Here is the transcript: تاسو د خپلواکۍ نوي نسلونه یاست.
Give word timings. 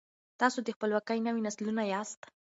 تاسو 0.39 0.59
د 0.63 0.69
خپلواکۍ 0.75 1.19
نوي 1.27 1.41
نسلونه 1.47 1.81
یاست. 1.91 2.21